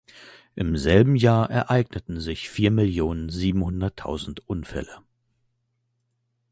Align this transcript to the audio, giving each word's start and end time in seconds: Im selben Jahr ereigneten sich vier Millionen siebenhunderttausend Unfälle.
Im 0.55 0.77
selben 0.77 1.15
Jahr 1.15 1.51
ereigneten 1.51 2.19
sich 2.19 2.49
vier 2.49 2.71
Millionen 2.71 3.29
siebenhunderttausend 3.29 4.49
Unfälle. 4.49 4.97